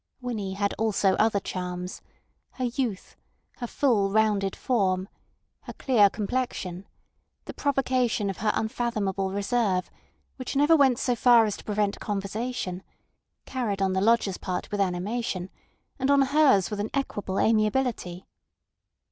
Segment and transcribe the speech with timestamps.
[0.19, 2.01] Winnie had also other charms:
[2.53, 3.15] her youth;
[3.57, 5.07] her full, rounded form;
[5.65, 6.87] her clear complexion;
[7.45, 9.91] the provocation of her unfathomable reserve,
[10.37, 12.81] which never went so far as to prevent conversation,
[13.45, 15.51] carried on on the lodgers' part with animation,
[15.99, 18.25] and on hers with an equable amiability.